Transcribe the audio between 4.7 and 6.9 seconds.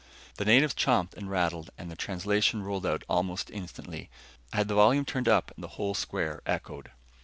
volume turned up and the whole square echoed.